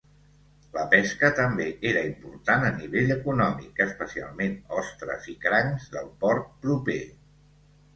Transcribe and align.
La 0.77 0.85
pesca 0.93 1.29
també 1.39 1.67
era 1.91 2.01
important 2.13 2.67
a 2.71 2.73
nivell 2.79 3.15
econòmic, 3.19 3.85
especialment 3.89 4.59
ostres 4.83 5.33
i 5.37 5.41
crancs 5.49 5.91
del 5.97 6.15
port 6.27 6.55
proper. 6.69 7.03